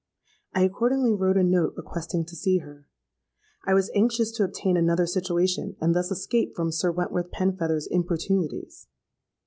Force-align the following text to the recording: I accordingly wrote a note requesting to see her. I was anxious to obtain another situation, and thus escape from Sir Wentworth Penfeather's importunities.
I 0.55 0.63
accordingly 0.63 1.13
wrote 1.13 1.37
a 1.37 1.43
note 1.43 1.75
requesting 1.77 2.25
to 2.25 2.35
see 2.35 2.57
her. 2.57 2.87
I 3.67 3.75
was 3.75 3.91
anxious 3.93 4.31
to 4.31 4.43
obtain 4.43 4.75
another 4.75 5.05
situation, 5.05 5.75
and 5.79 5.93
thus 5.95 6.09
escape 6.09 6.55
from 6.55 6.71
Sir 6.71 6.89
Wentworth 6.91 7.29
Penfeather's 7.29 7.85
importunities. 7.85 8.87